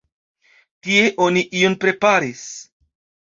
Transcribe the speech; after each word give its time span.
Tie 0.87 1.03
oni 1.27 1.43
ion 1.59 1.77
preparis. 1.85 2.41